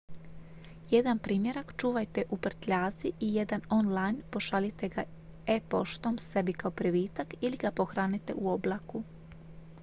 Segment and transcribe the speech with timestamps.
[0.89, 5.03] "jedan primjerak čuvajte u prtljazi i jedan on-line pošaljite ga
[5.45, 9.03] e-poštom sebi kao privitak ili ga pohranite u "oblaku"".